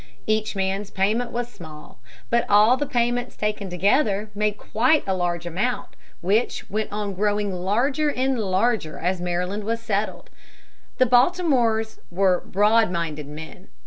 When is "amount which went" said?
5.45-6.91